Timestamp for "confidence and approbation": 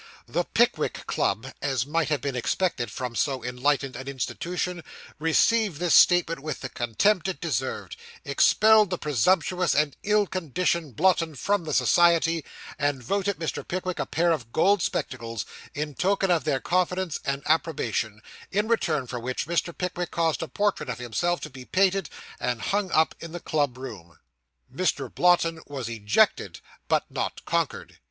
16.59-18.23